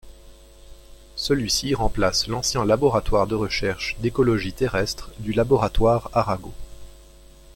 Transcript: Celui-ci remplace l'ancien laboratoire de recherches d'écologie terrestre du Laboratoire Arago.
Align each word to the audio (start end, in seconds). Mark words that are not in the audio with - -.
Celui-ci 1.15 1.75
remplace 1.75 2.25
l'ancien 2.27 2.65
laboratoire 2.65 3.27
de 3.27 3.35
recherches 3.35 3.95
d'écologie 3.99 4.51
terrestre 4.51 5.11
du 5.19 5.31
Laboratoire 5.31 6.09
Arago. 6.13 6.55